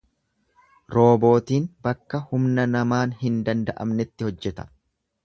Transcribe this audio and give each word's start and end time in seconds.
Roobootiin 0.93 1.67
bakka 1.87 2.21
humna 2.31 2.65
namaan 2.71 3.13
hin 3.21 3.37
danda'amnetti 3.51 4.29
hojjeta. 4.31 4.67